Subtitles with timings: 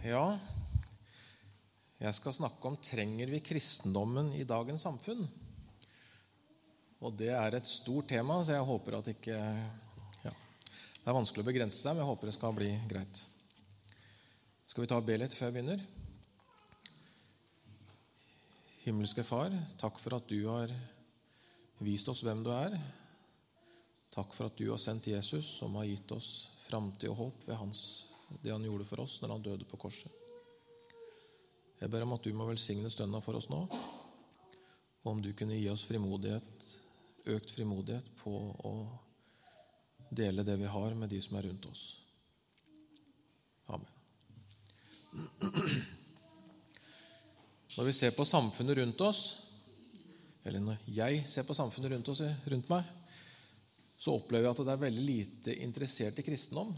[0.00, 0.38] Ja,
[2.00, 5.26] jeg skal snakke om trenger vi kristendommen i dagens samfunn.
[7.04, 9.36] Og Det er et stort tema, så jeg håper at ikke
[10.24, 13.22] ja, Det er vanskelig å begrense seg, men jeg håper det skal bli greit.
[14.64, 15.84] Skal vi ta og be litt før jeg begynner?
[18.86, 20.72] Himmelske Far, takk for at du har
[21.84, 22.78] vist oss hvem du er.
[24.16, 27.60] Takk for at du har sendt Jesus, som har gitt oss framtid og håp ved
[27.60, 27.82] hans,
[28.42, 30.12] det han gjorde for oss når han døde på korset.
[31.80, 33.60] Jeg ber om at du må velsigne stønna for oss nå,
[35.00, 36.66] og om du kunne gi oss frimodighet,
[37.32, 38.34] økt frimodighet på
[38.68, 38.74] å
[40.10, 41.84] dele det vi har, med de som er rundt oss.
[43.70, 43.94] Amen.
[47.76, 49.22] Når vi ser på samfunnet rundt oss,
[50.44, 52.84] eller når jeg ser på samfunnet rundt, oss, rundt meg,
[54.00, 56.72] så opplever jeg at det er veldig lite interessert i kristendom.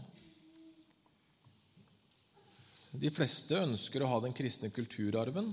[2.93, 5.47] De fleste ønsker å ha den kristne kulturarven.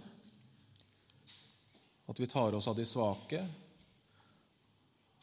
[2.10, 3.40] At vi tar oss av de svake.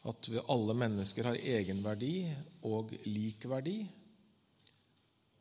[0.08, 2.26] At alle mennesker har egenverdi
[2.66, 3.78] og lik verdi.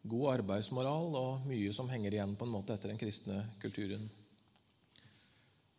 [0.07, 4.05] God arbeidsmoral og mye som henger igjen på en måte etter den kristne kulturen.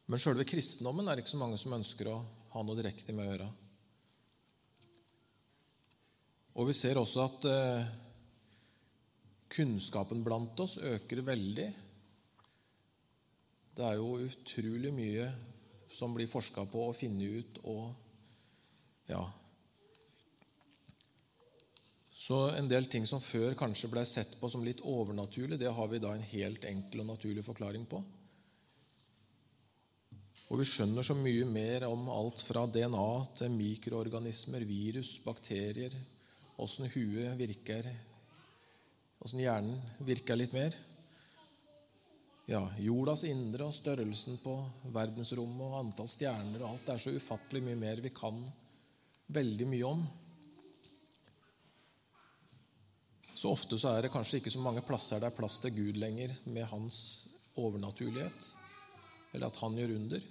[0.08, 2.18] Men sjølve kristendommen er det ikke så mange som ønsker å
[2.56, 3.48] ha noe direkte med å gjøre.
[6.58, 7.90] Og vi ser også at eh,
[9.48, 11.68] Kunnskapen blant oss øker veldig.
[13.78, 15.28] Det er jo utrolig mye
[15.94, 17.84] som blir forska på og funnet ut og
[19.08, 19.22] ja.
[22.18, 25.88] Så en del ting som før kanskje ble sett på som litt overnaturlig, det har
[25.88, 28.02] vi da en helt enkel og naturlig forklaring på.
[30.48, 35.94] Og vi skjønner så mye mer om alt fra DNA til mikroorganismer, virus, bakterier,
[36.58, 37.88] åssen huet virker,
[39.28, 40.72] åssen hjernen virker litt mer.
[42.48, 44.54] Ja, jordas indre og størrelsen på
[44.94, 46.86] verdensrommet og antall stjerner og alt.
[46.86, 48.38] Det er så ufattelig mye mer vi kan
[49.36, 50.06] veldig mye om.
[53.36, 56.00] Så ofte så er det kanskje ikke så mange plasser det er plass til Gud
[56.00, 57.28] lenger med hans
[57.60, 58.46] overnaturlighet,
[59.34, 60.22] eller at han gjør under.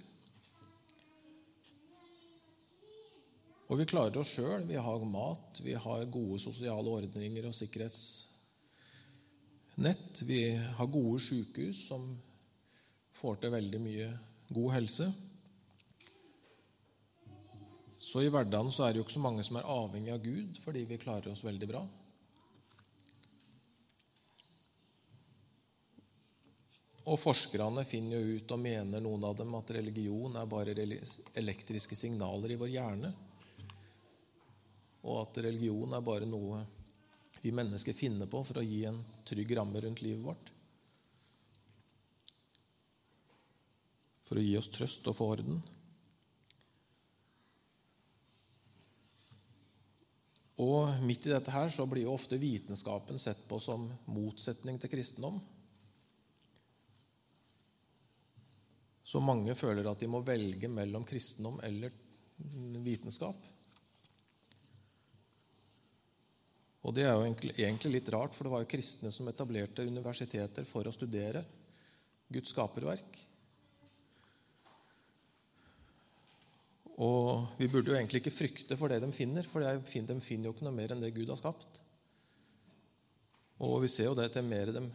[3.68, 4.66] Og vi klarer oss sjøl.
[4.66, 8.02] Vi har mat, vi har gode sosiale ordninger og sikkerhets
[9.78, 10.22] nett.
[10.22, 12.10] Vi har gode sykehus som
[13.14, 14.10] får til veldig mye
[14.48, 15.08] god helse.
[17.98, 20.60] Så i hverdagen så er det jo ikke så mange som er avhengig av Gud
[20.64, 21.82] fordi vi klarer oss veldig bra.
[27.08, 31.96] Og forskerne finner jo ut og mener noen av dem at religion er bare elektriske
[31.96, 33.12] signaler i vår hjerne.
[35.08, 36.60] Og at religion er bare noe
[37.48, 40.50] vi mennesker finner på for å gi en trygg ramme rundt livet vårt.
[44.28, 45.62] For å gi oss trøst og få orden.
[50.60, 54.92] Og midt i dette her så blir jo ofte vitenskapen sett på som motsetning til
[54.92, 55.40] kristendom.
[59.08, 61.94] Så mange føler at de må velge mellom kristendom eller
[62.84, 63.38] vitenskap.
[66.88, 70.64] Og det er jo egentlig litt rart, for det var jo kristne som etablerte universiteter
[70.64, 71.42] for å studere
[72.32, 73.18] Guds skaperverk.
[77.04, 80.54] Og vi burde jo egentlig ikke frykte for det de finner, for de finner jo
[80.54, 81.76] ikke noe mer enn det Gud har skapt.
[83.62, 84.86] Og vi ser jo det til mer de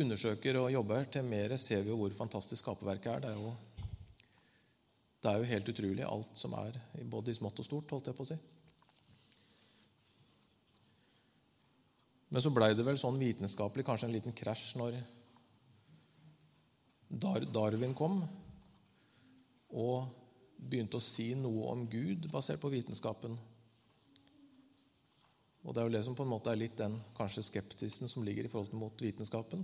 [0.00, 3.44] undersøker og jobber, til mer ser vi jo hvor fantastisk skaperverket er.
[5.20, 8.16] Det er jo, helt utrolig, alt som er, både i smått og stort, holdt jeg
[8.16, 8.40] på å si.
[12.34, 14.96] Men så blei det vel sånn vitenskapelig kanskje en liten krasj når
[17.54, 18.24] Darwin kom
[19.70, 20.08] og
[20.58, 23.38] begynte å si noe om Gud basert på vitenskapen.
[25.62, 28.26] Og Det er jo det som på en måte er litt den kanskje skeptisen som
[28.26, 29.62] ligger i forhold mot vitenskapen.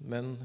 [0.00, 0.38] Men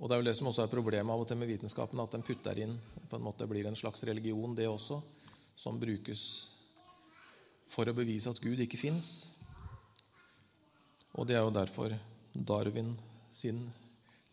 [0.00, 2.10] Og det er jo det som også er problemet av og til med vitenskapen, at
[2.10, 4.96] den putter inn på en måte blir en slags religion, det også,
[5.54, 6.59] som brukes
[7.70, 9.30] for å bevise at Gud ikke fins.
[11.18, 11.94] Og det er jo derfor
[12.34, 12.94] Darwin
[13.34, 13.62] sin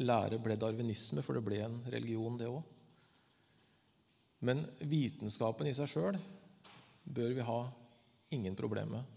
[0.01, 2.61] lære ble darwinisme, for det ble en religion, det òg.
[4.45, 6.17] Men vitenskapen i seg sjøl
[7.03, 7.61] bør vi ha
[8.35, 9.13] ingen problemer med.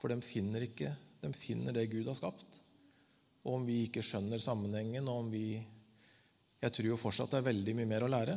[0.00, 2.58] For de finner, ikke, de finner det Gud har skapt.
[3.44, 5.60] Og om vi ikke skjønner sammenhengen, og om vi
[6.60, 8.34] Jeg tror jo fortsatt det er veldig mye mer å lære.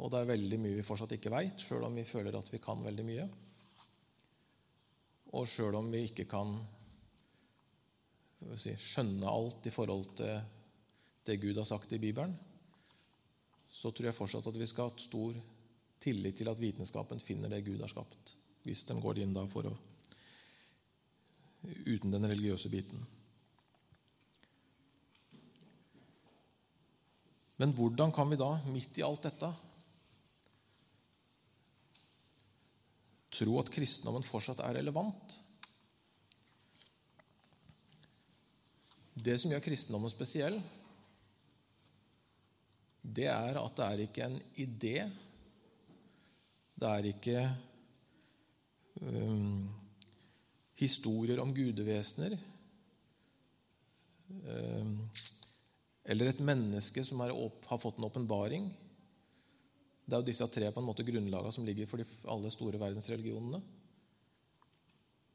[0.00, 2.60] Og det er veldig mye vi fortsatt ikke veit, sjøl om vi føler at vi
[2.64, 3.26] kan veldig mye.
[5.36, 6.54] Og sjøl om vi ikke kan
[8.56, 10.38] si, skjønne alt i forhold til
[11.28, 12.32] det Gud har sagt i Bibelen,
[13.68, 15.36] så tror jeg fortsatt at vi skal ha stor
[16.00, 18.32] tillit til at vitenskapen finner det Gud har skapt,
[18.64, 19.76] hvis de går inn da for å
[21.68, 23.02] uten den religiøse biten.
[27.58, 29.50] Men hvordan kan vi da, midt i alt dette,
[33.38, 35.38] tro at kristendommen fortsatt er relevant?
[39.18, 40.58] Det som gjør kristendommen spesiell,
[43.02, 44.98] det er at det er ikke en idé.
[46.78, 47.40] Det er ikke
[49.02, 49.64] um,
[50.78, 52.36] historier om gudevesener.
[54.28, 54.92] Um,
[56.08, 58.68] eller et menneske som opp, har fått en åpenbaring.
[60.08, 62.80] Det er jo disse tre på en måte grunnlagene som ligger for de, alle store
[62.80, 63.60] verdensreligionene.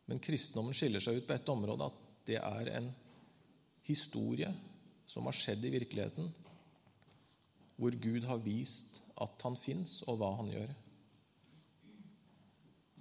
[0.09, 2.87] Men kristendommen skiller seg ut på ett område, at det er en
[3.85, 4.49] historie
[5.05, 6.31] som har skjedd i virkeligheten,
[7.77, 10.73] hvor Gud har vist at han fins, og hva han gjør.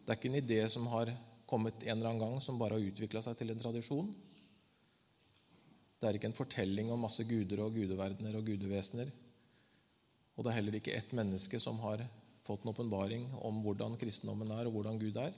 [0.03, 1.13] Det er ikke en idé som har
[1.49, 4.13] kommet en eller annen gang, som bare har utvikla seg til en tradisjon.
[6.01, 9.13] Det er ikke en fortelling om masse guder og gudeverdener og gudevesener.
[10.37, 12.05] Og det er heller ikke ett menneske som har
[12.46, 15.34] fått en åpenbaring om hvordan kristendommen er, og hvordan Gud er.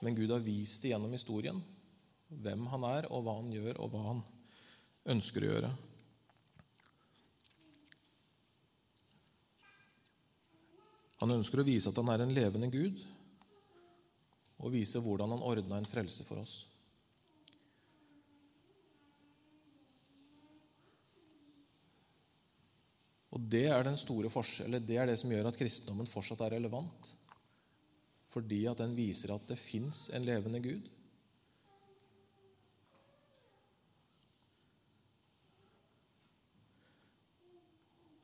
[0.00, 1.60] Men Gud har vist det gjennom historien
[2.30, 4.20] hvem han er, og hva han gjør, og hva han
[5.10, 5.70] ønsker å gjøre.
[11.20, 13.00] Han ønsker å vise at han er en levende Gud,
[14.60, 16.69] og vise hvordan han ordna en frelse for oss.
[23.40, 26.58] Og Det er den store forskjellen, det er det som gjør at kristendommen fortsatt er
[26.58, 27.12] relevant.
[28.30, 30.88] Fordi at den viser at det fins en levende Gud.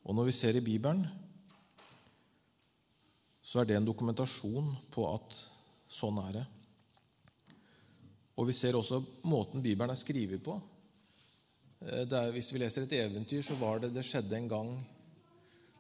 [0.07, 1.07] Og når vi ser i Bibelen,
[3.43, 5.41] så er det en dokumentasjon på at
[5.91, 6.45] sånn er det.
[8.37, 10.61] Og vi ser også måten Bibelen er skrevet på.
[11.81, 14.71] Eh, er, hvis vi leser et eventyr, så var det det skjedde en gang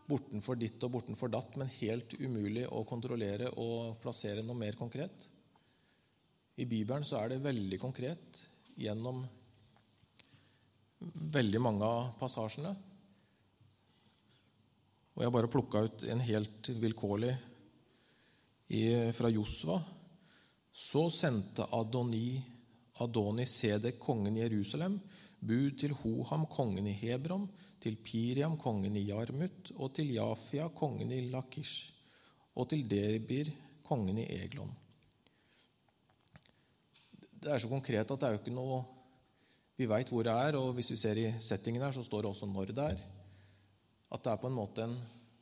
[0.06, 5.26] bortenfor ditt og bortenfor datt, men helt umulig å kontrollere og plassere noe mer konkret.
[6.56, 8.41] I Bibelen så er det veldig konkret
[8.81, 9.25] gjennom
[11.37, 12.73] veldig mange av passasjene.
[15.17, 17.35] Og jeg bare plukka ut en helt vilkårlig
[19.17, 19.79] fra Josva.
[20.76, 22.37] Så sendte Adoni,
[23.00, 24.99] Adoni Sedek, kongen i Jerusalem,
[25.41, 27.47] bud til Hoham, kongen i Hebron,
[27.82, 31.93] til Piriam, kongen i Jarmut, og til Jafia, kongen i Lakish,
[32.56, 33.50] og til Debir,
[33.87, 34.73] kongen i Eglon.
[37.37, 38.84] Det er så konkret at det er jo ikke noe
[39.76, 42.31] Vi veit hvor det er, og hvis vi ser i settingen her, så står det
[42.31, 43.00] også når det er.
[44.08, 44.94] At det er på en måte en,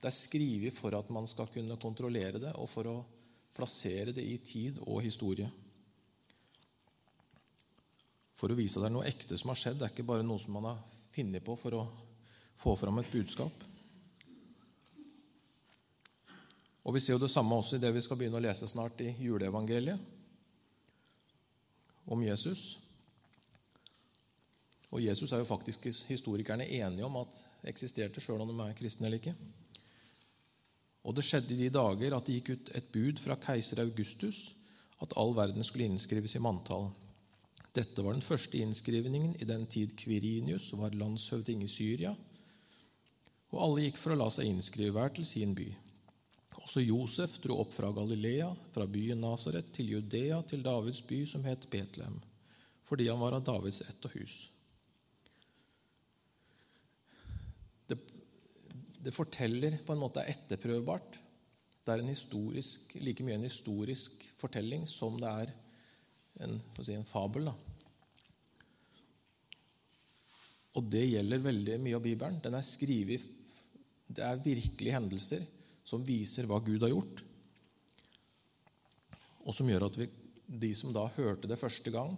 [0.03, 2.97] det er skrevet for at man skal kunne kontrollere det, og for å
[3.55, 5.47] plassere det i tid og historie.
[8.35, 9.79] For å vise at det er noe ekte som har skjedd.
[9.79, 10.83] Det er ikke bare noe som man har
[11.15, 11.85] funnet på for å
[12.57, 13.65] få fram et budskap.
[16.85, 19.01] Og Vi ser jo det samme også i det vi skal begynne å lese snart
[19.01, 19.99] i juleevangeliet
[22.05, 22.79] om Jesus.
[24.93, 29.09] Og Jesus er jo faktisk historikerne enige om at eksisterte, sjøl om de er kristne
[29.09, 29.35] eller ikke.
[31.05, 34.53] Og det skjedde i de dager at det gikk ut et bud fra keiser Augustus
[35.03, 36.91] at all verden skulle innskrives i manntall.
[37.75, 42.15] Dette var den første innskrivningen i den tid Kvirinius var landshøvding i Syria,
[43.55, 45.69] og alle gikk for å la seg innskrive hver til sin by.
[46.65, 51.45] Også Josef dro opp fra Galilea, fra byen Nasaret, til Judea, til Davids by, som
[51.45, 52.17] het Betlehem,
[52.89, 54.37] fordi han var av Davids ett og hus.
[57.85, 57.99] Det,
[59.05, 61.21] det forteller på en måte er etterprøvbart.
[61.85, 65.55] Det er en historisk, like mye en historisk fortelling som det er
[66.47, 67.53] en, si, en fabel.
[67.53, 67.55] Da.
[70.81, 72.41] Og det gjelder veldig mye av Bibelen.
[72.43, 73.34] Den er skrevet
[74.15, 75.43] Det er virkelige hendelser
[75.85, 77.23] som viser hva Gud har gjort,
[79.45, 80.07] og som gjør at vi,
[80.47, 82.15] de som da hørte det første gang,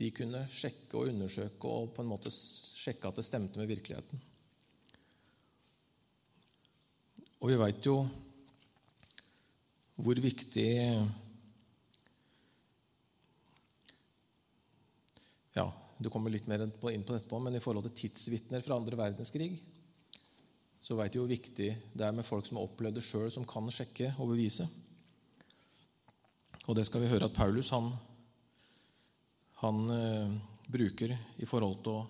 [0.00, 4.22] de kunne sjekke og undersøke og på en måte sjekke at det stemte med virkeligheten.
[7.42, 7.96] Og vi veit jo
[10.02, 10.70] hvor viktig
[15.52, 15.66] Ja,
[16.00, 19.50] du kommer litt mer inn på dette, men i forhold til tidsvitner fra andre verdenskrig
[20.82, 23.46] så veit vi hvor viktig det er med folk som har opplevd det sjøl, som
[23.48, 24.66] kan sjekke og bevise.
[26.66, 27.92] Og det skal vi høre at Paulus han
[29.62, 30.30] han eh,
[30.66, 32.06] bruker i forhold til å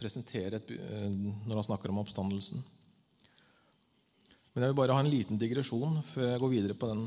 [0.00, 2.62] presentere et, eh, når han snakker om oppstandelsen.
[4.54, 7.04] Men jeg vil bare ha en liten digresjon før jeg går videre på den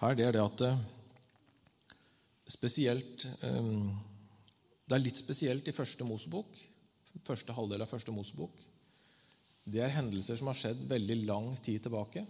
[0.00, 0.16] her.
[0.16, 0.82] Det er det at eh,
[2.56, 3.70] spesielt eh,
[4.84, 6.58] Det er litt spesielt i første Mosebok,
[7.24, 8.56] første halvdel av første Mosebok.
[9.64, 12.24] Det er hendelser som har skjedd veldig lang tid tilbake.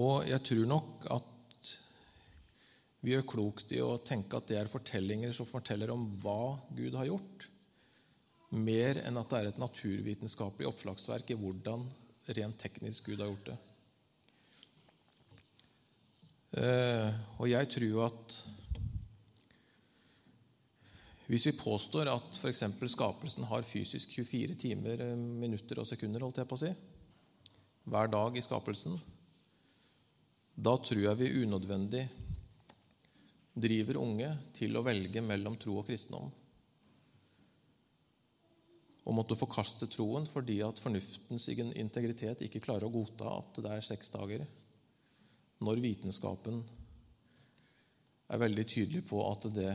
[0.00, 1.26] Og jeg tror nok at
[3.00, 6.96] vi gjør klokt i å tenke at det er fortellinger som forteller om hva Gud
[6.98, 7.48] har gjort,
[8.50, 11.84] mer enn at det er et naturvitenskapelig oppslagsverk i hvordan
[12.36, 13.58] rent teknisk Gud har gjort det.
[16.60, 18.36] Eh, og jeg tror at
[21.30, 22.64] hvis vi påstår at f.eks.
[22.90, 26.72] skapelsen har fysisk 24 timer, eh, minutter og sekunder, holdt jeg på å si,
[27.86, 28.98] hver dag i skapelsen,
[30.58, 32.02] da tror jeg vi unødvendig
[33.54, 36.34] driver unge til å velge mellom tro og kristendom.
[39.06, 43.86] Og måtte forkaste troen fordi at fornuftens integritet ikke klarer å godta at det er
[43.86, 44.44] seks dager,
[45.62, 46.60] når vitenskapen
[48.30, 49.72] er veldig tydelig på at det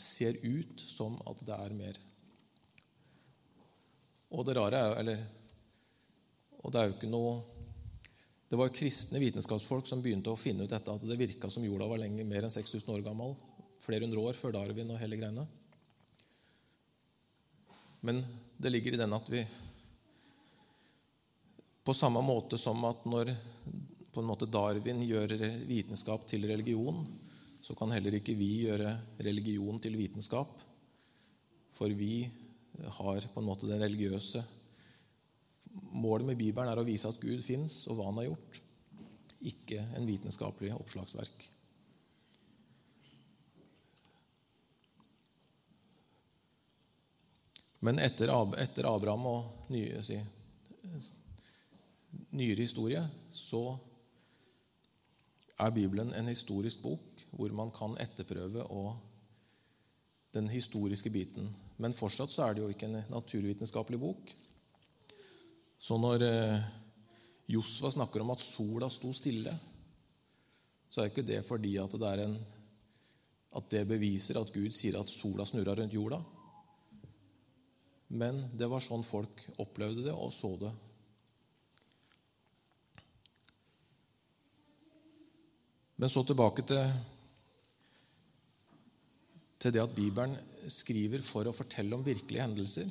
[0.00, 1.98] ser ut som at det er mer.
[4.36, 5.26] Og det rare er jo eller,
[6.62, 7.36] Og det er jo ikke noe
[8.46, 11.88] det var kristne vitenskapsfolk som begynte å finne ut dette, at det virka som jorda
[11.90, 13.34] var lenger, mer enn 6000 år gammel.
[13.82, 15.46] Flere hundre år før Darwin og hele greiene.
[18.06, 18.22] Men
[18.56, 19.42] det ligger i den at vi
[21.86, 23.30] På samme måte som at når
[24.10, 25.36] på en måte Darwin gjør
[25.68, 27.04] vitenskap til religion,
[27.66, 28.92] så kan heller ikke vi gjøre
[29.26, 30.52] religion til vitenskap.
[31.74, 32.28] For vi
[33.00, 34.44] har på en måte den religiøse
[35.76, 38.60] Målet med Bibelen er å vise at Gud fins, og hva han har gjort,
[39.44, 41.44] ikke en vitenskapelig oppslagsverk.
[47.84, 48.32] Men etter,
[48.62, 50.16] etter Abraham og nye, si,
[52.32, 53.62] nyere historie så
[55.56, 58.64] er Bibelen en historisk bok hvor man kan etterprøve
[60.36, 61.48] den historiske biten.
[61.80, 64.34] Men fortsatt så er det jo ikke en naturvitenskapelig bok.
[65.78, 66.68] Så når eh,
[67.52, 69.52] Josva snakker om at sola sto stille,
[70.88, 72.36] så er ikke det fordi at det, en,
[73.58, 76.20] at det beviser at Gud sier at sola snurra rundt jorda.
[78.16, 80.72] Men det var sånn folk opplevde det og så det.
[85.96, 86.92] Men så tilbake til,
[89.58, 90.36] til det at Bibelen
[90.68, 92.90] skriver for å fortelle om virkelige hendelser.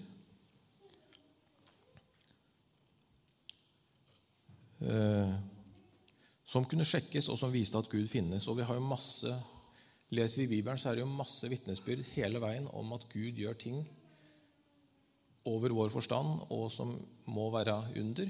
[4.86, 5.36] Eh,
[6.46, 8.48] som kunne sjekkes, og som viste at Gud finnes.
[8.50, 9.34] Og vi har jo masse,
[10.14, 13.58] Leser vi Bibelen, så er det jo masse vitnesbyrd hele veien om at Gud gjør
[13.58, 13.80] ting
[15.50, 16.94] over vår forstand, og som
[17.34, 18.30] må være under.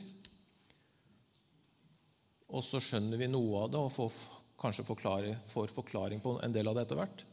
[2.56, 4.16] Og så skjønner vi noe av det og får
[4.60, 7.26] kanskje forklare, får forklaring på en del av det etter hvert.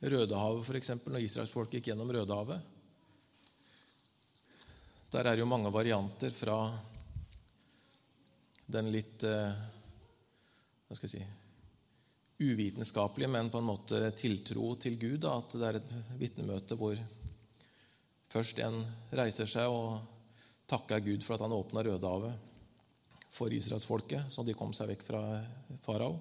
[0.00, 2.74] Rødehavet, f.eks., når israelsfolket gikk gjennom Rødehavet.
[5.12, 6.58] Der er jo mange varianter fra
[8.66, 9.58] den litt eh,
[10.86, 11.26] hva skal jeg si
[12.36, 15.22] uvitenskapelige, men på en måte tiltro til Gud.
[15.24, 16.98] Da, at det er et vitnemøte hvor
[18.32, 18.82] først en
[19.16, 20.02] reiser seg og
[20.68, 22.55] takker Gud for at han åpna Rødehavet
[23.36, 25.20] for israelsfolket, så de kom seg vekk fra
[25.84, 26.16] farao.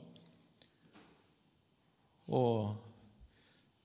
[2.36, 2.86] Og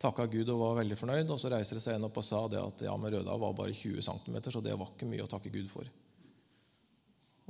[0.00, 1.30] takka Gud og var veldig fornøyd.
[1.30, 3.56] Og så reiser det seg en opp og sa det at ja, men Røda var
[3.56, 5.90] bare 20 cm, så det var ikke mye å takke Gud for.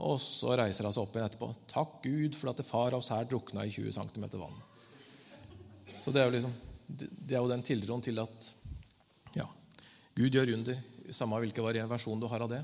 [0.01, 1.51] Og så reiser hun seg opp igjen etterpå.
[1.71, 4.59] Takk Gud for at far av oss her drukna i 20 cm vann.
[6.01, 6.55] Så det er jo, liksom,
[6.89, 8.53] det er jo den tiltroen til at
[9.37, 9.45] ja,
[10.17, 10.81] Gud gjør under,
[11.13, 12.63] samme hvilken versjon du har av det.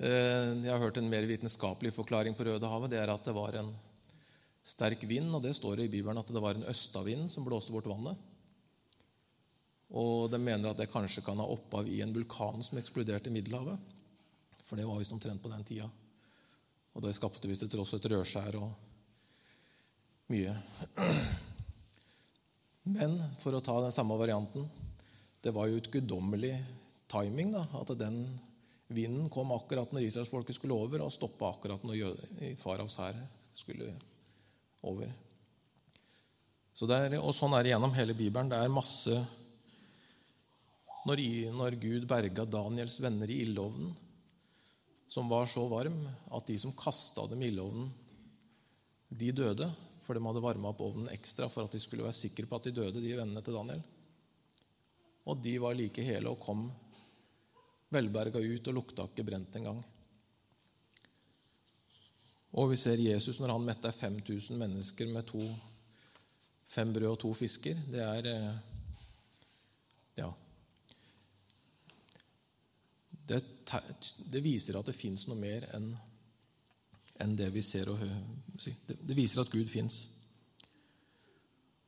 [0.00, 2.88] Eh, jeg har hørt en mer vitenskapelig forklaring på Rødehavet.
[2.88, 3.68] Det er at det var en
[4.64, 7.90] sterk vind, og det står i Bibelen at det var en østavind som blåste bort
[7.90, 8.16] vannet.
[9.92, 13.34] Og de mener at det kanskje kan ha opphav i en vulkan som eksploderte i
[13.34, 13.76] Middelhavet.
[14.64, 15.90] For det var visst omtrent på den tida.
[16.94, 18.70] Og det skapte visst etter oss et rødskjær og
[20.32, 20.54] mye.
[22.88, 24.64] Men for å ta den samme varianten
[25.44, 26.54] Det var jo et guddommelig
[27.08, 28.24] timing da, at den
[28.90, 33.18] vinden kom akkurat når israelsfolket skulle over, og stoppa akkurat når faraos hær
[33.56, 33.92] skulle
[34.86, 35.10] over.
[36.74, 38.50] Så er, og Sånn er det gjennom hele Bibelen.
[38.50, 39.20] Det er masse
[41.08, 41.20] Når,
[41.56, 43.94] når Gud berga Daniels venner i ildovnen,
[45.08, 47.88] som var så varm at de som kasta dem i ildovnen,
[49.08, 49.66] de døde
[50.04, 52.66] For de hadde varma opp ovnen ekstra for at de skulle være sikre på at
[52.66, 53.82] de døde, de vennene til Daniel.
[55.30, 56.64] Og de var like hele og kom
[57.90, 59.80] velberga ut og lukta ikke brent engang.
[62.58, 65.42] Og vi ser Jesus når han metta 5000 mennesker med to,
[66.70, 67.78] fem brød og to fisker.
[67.90, 68.52] Det er eh,
[70.18, 70.30] Ja.
[73.30, 73.38] Det,
[74.26, 75.92] det viser at det fins noe mer enn
[77.20, 78.20] enn det vi ser og hører.
[78.88, 80.00] Det viser at Gud fins.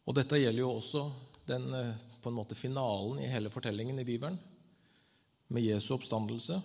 [0.05, 1.07] Og dette gjelder jo også
[1.49, 4.37] den eh, på en måte finalen i hele fortellingen i Bibelen,
[5.53, 6.57] med Jesu oppstandelse,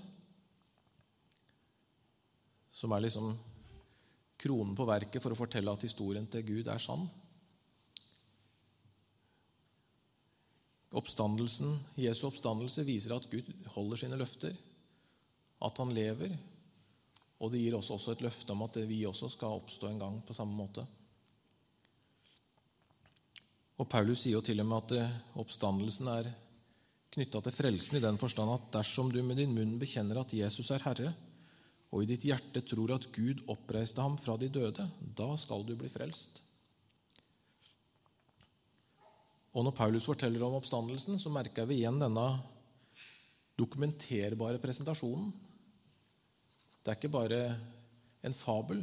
[2.72, 3.34] som er liksom
[4.38, 7.08] kronen på verket for å fortelle at historien til Gud er sann.
[10.98, 14.56] Oppstandelsen, Jesu oppstandelse viser at Gud holder sine løfter,
[15.58, 16.32] at han lever,
[17.42, 20.22] og det gir oss også et løfte om at vi også skal oppstå en gang
[20.26, 20.86] på samme måte.
[23.78, 26.32] Og Paulus sier jo til og med at eh, oppstandelsen er
[27.18, 30.70] knytta til frelsen i den forstand at dersom du med din munn bekjenner at Jesus
[30.72, 31.14] er Herre,
[31.92, 34.86] og i ditt hjerte tror at Gud oppreiste ham fra de døde,
[35.18, 36.44] da skal du bli frelst.
[39.58, 42.28] Og Når Paulus forteller om oppstandelsen, så merker vi igjen denne
[43.58, 45.32] dokumenterbare presentasjonen
[46.88, 47.38] det er ikke bare
[48.24, 48.78] en fabel.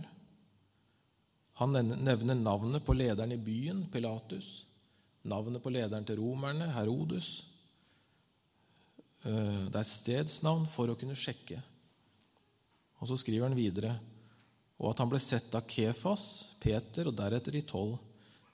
[1.57, 4.67] Han nevner navnet på lederen i byen, Pilatus,
[5.25, 7.31] navnet på lederen til romerne, Herodes.
[9.25, 11.61] Eh, det er stedsnavn for å kunne sjekke.
[13.01, 13.97] Og så skriver han videre
[14.81, 16.25] og at han ble sett av Kefas,
[16.61, 17.95] Peter og deretter de tolv.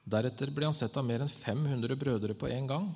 [0.04, 2.90] Deretter ble han sett av mer enn 500 brødre på en gang.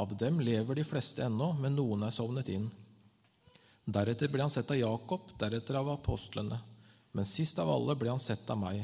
[0.00, 2.66] Av dem lever de fleste ennå, men noen er sovnet inn.
[3.84, 6.58] Deretter ble han sett av Jakob, deretter av apostlene.
[7.14, 8.80] Men sist av alle ble han sett av meg.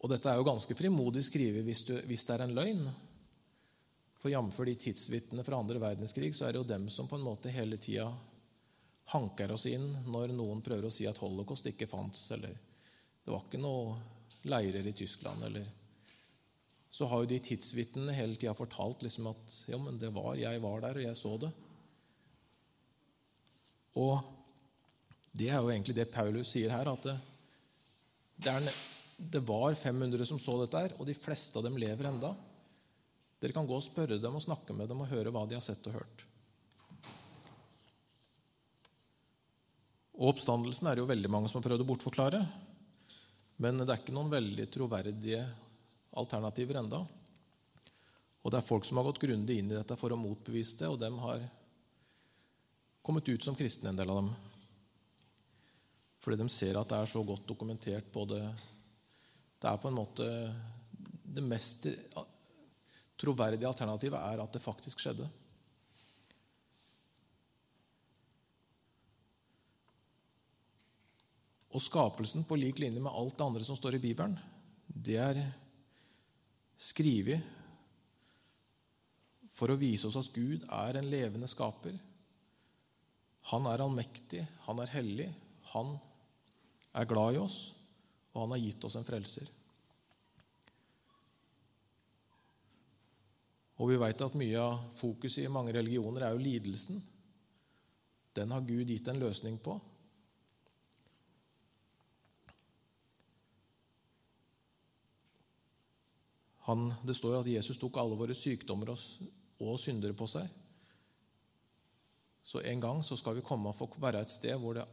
[0.00, 2.84] Og dette er jo ganske frimodig skrevet hvis, hvis, det er en løgn.
[4.20, 4.58] For jf.
[4.68, 7.78] de tidsvitnene fra andre verdenskrig, så er det jo dem som på en måte hele
[7.80, 8.10] tida
[9.10, 13.46] hanker oss inn når noen prøver å si at holocaust ikke fantes, eller det var
[13.46, 13.96] ikke noe
[14.50, 15.66] leirer i Tyskland, eller
[16.90, 20.62] så har jo de tidsvitnene hele tida fortalt liksom at jo, men det var, jeg
[20.62, 21.50] var der, og jeg så det.
[24.00, 24.16] Og
[25.30, 27.16] det er jo egentlig det Paulus sier her, at det,
[28.42, 28.80] det, er,
[29.36, 32.34] det var 500 som så dette her, og de fleste av dem lever enda.
[33.40, 35.64] Dere kan gå og spørre dem og snakke med dem og høre hva de har
[35.64, 36.26] sett og hørt.
[40.20, 42.40] Og Oppstandelsen er det jo veldig mange som har prøvd å bortforklare.
[43.64, 45.40] Men det er ikke noen veldig troverdige
[46.20, 47.00] alternativer enda.
[48.40, 50.92] Og det er folk som har gått grundig inn i dette for å motbevise det,
[50.92, 51.42] og dem har
[53.04, 54.30] kommet ut som kristne, en del av dem.
[56.20, 58.42] Fordi de ser at det er så godt dokumentert både
[59.56, 60.26] Det er på en måte
[61.24, 61.86] Det mest
[63.20, 65.28] troverdige alternativet er at det faktisk skjedde.
[71.70, 74.34] Og skapelsen, på lik linje med alt det andre som står i Bibelen,
[74.90, 75.38] det er
[76.80, 77.44] skrevet
[79.54, 81.94] for å vise oss at Gud er en levende skaper.
[83.52, 85.28] Han er allmektig, han er hellig,
[85.74, 85.94] han
[86.96, 87.58] er glad i oss,
[88.32, 89.46] og han har gitt oss en frelser.
[93.80, 97.00] Og vi veit at mye av fokuset i mange religioner er jo lidelsen.
[98.36, 99.78] Den har Gud gitt en løsning på.
[106.68, 110.44] Han, det står jo at Jesus tok alle våre sykdommer og syndere på seg.
[112.50, 114.84] Så en gang så skal vi komme og få være et sted hvor det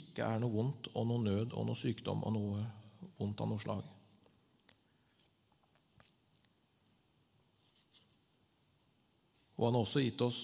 [0.00, 2.64] ikke er noe vondt og noe nød og noe sykdom og noe
[3.20, 3.95] vondt av noe slag.
[9.56, 10.40] Og han har også gitt oss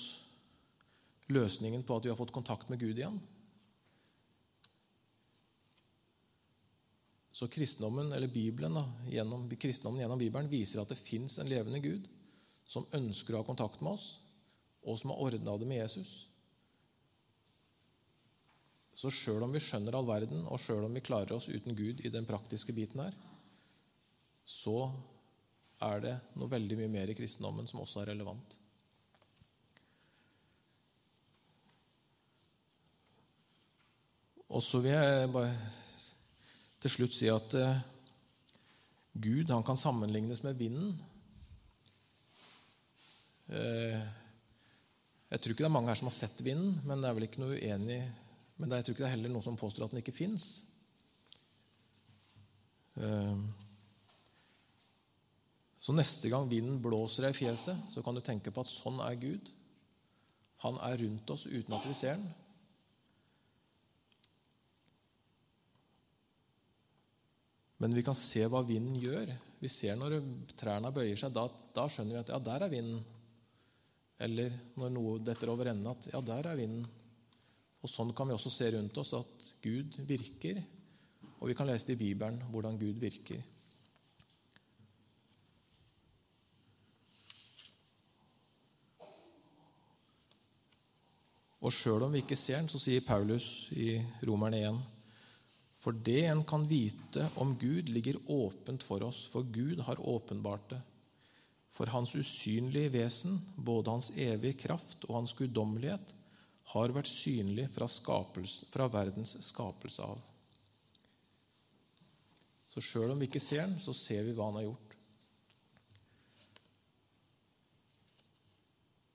[1.33, 3.21] løsningen på at vi har fått kontakt med Gud igjen.
[7.33, 11.81] Så kristendommen, eller Bibelen, da, gjennom, kristendommen gjennom Bibelen viser at det fins en levende
[11.81, 12.05] Gud
[12.69, 14.21] som ønsker å ha kontakt med oss,
[14.85, 16.13] og som har ordna det med Jesus.
[18.95, 22.05] Så sjøl om vi skjønner all verden, og sjøl om vi klarer oss uten Gud
[22.05, 23.17] i den praktiske biten her,
[24.45, 24.93] så
[25.83, 28.59] er det noe veldig mye mer i kristendommen som også er relevant.
[34.53, 35.53] Og så vil jeg bare
[36.83, 37.83] til slutt si at eh,
[39.13, 40.97] Gud han kan sammenlignes med vinden.
[43.49, 44.01] Eh,
[45.33, 47.29] jeg tror ikke det er mange her som har sett vinden, men det er vel
[47.31, 48.03] ikke noe uenig
[48.63, 50.45] men jeg tror ikke det er heller noen som påstår at den ikke fins.
[52.95, 53.41] Eh,
[55.83, 59.01] så neste gang vinden blåser deg i fjeset, så kan du tenke på at sånn
[59.03, 59.51] er Gud.
[60.63, 62.29] Han er rundt oss uten at vi ser den.
[67.83, 69.33] Men vi kan se hva vinden gjør.
[69.59, 70.21] Vi ser når
[70.59, 71.33] trærne bøyer seg.
[71.35, 73.01] Da, da skjønner vi at ja, der er vinden.
[74.23, 76.85] Eller når noe detter over ende, at ja, der er vinden.
[77.83, 80.63] Og Sånn kan vi også se rundt oss at Gud virker.
[81.41, 83.43] Og vi kan lese det i Bibelen hvordan Gud virker.
[91.63, 94.83] Og sjøl om vi ikke ser den, så sier Paulus i Romerne 1.:
[95.83, 100.69] For det en kan vite om Gud, ligger åpent for oss, for Gud har åpenbart
[100.71, 100.81] det.
[101.73, 106.13] For hans usynlige vesen, både hans evige kraft og hans guddommelighet,
[106.73, 110.21] har vært synlig fra, fra verdens skapelse av.
[112.71, 114.95] Så sjøl om vi ikke ser den, så ser vi hva han har gjort.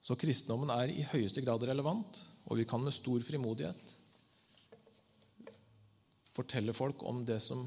[0.04, 3.96] Så kristendommen er i høyeste grad relevant, og vi kan med stor frimodighet
[6.38, 7.66] fortelle folk om det som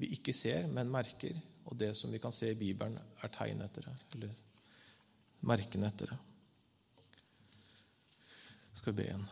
[0.00, 3.62] vi ikke ser, men merker, og det som vi kan se i Bibelen, er tegn
[3.64, 4.32] etter det, eller
[5.48, 6.20] merkene etter det.
[8.72, 9.26] Skal vi be igjen.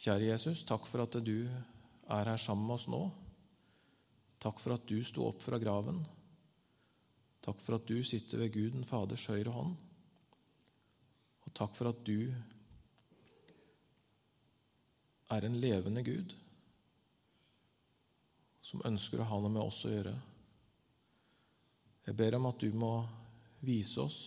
[0.00, 3.02] Kjære Jesus, takk for at du er her sammen med oss nå.
[4.40, 6.00] Takk for at du sto opp fra graven.
[7.44, 9.74] Takk for at du sitter ved Gud den Faders høyre hånd.
[11.44, 12.30] Og takk for at du
[15.30, 16.34] er en levende Gud
[18.70, 20.12] som ønsker å ha noe med oss å gjøre.
[22.06, 22.92] Jeg ber om at du må
[23.64, 24.20] vise oss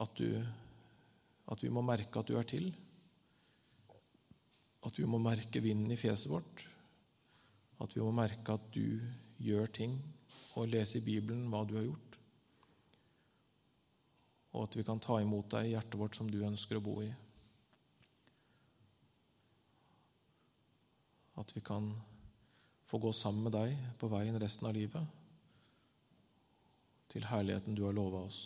[0.00, 0.40] at, du,
[1.52, 2.70] at vi må merke at du er til.
[4.86, 6.62] At vi må merke vinden i fjeset vårt.
[7.84, 9.00] At vi må merke at du
[9.40, 9.98] gjør ting,
[10.56, 12.16] og lese i Bibelen hva du har gjort.
[14.56, 17.00] Og at vi kan ta imot deg i hjertet vårt som du ønsker å bo
[17.04, 17.10] i.
[21.40, 21.88] At vi kan
[22.90, 25.16] få gå sammen med deg på veien resten av livet,
[27.10, 28.42] til herligheten du har lova oss.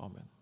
[0.00, 0.39] Amen.